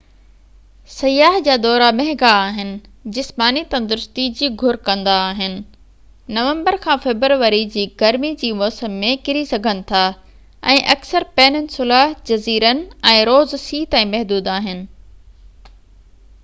[0.91, 2.69] سياح جا دورا مهنگا آهن
[3.17, 5.57] جسماني تندرستي جي گهر ڪندا آهن
[6.37, 10.01] نومبر-فيبروري جي گرمي جي موسم ۾ ڪري سگهن ٿا
[10.73, 11.99] ۽ اڪثر پيننسولا
[12.31, 12.81] جزيرن
[13.13, 14.85] ۽ روز سي تائين محدود آهن